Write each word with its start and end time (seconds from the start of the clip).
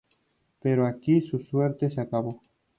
Pero 0.61 0.87
aquí 0.87 1.21
su 1.21 1.37
suerte 1.37 1.91
se 1.91 2.01
acabó. 2.01 2.41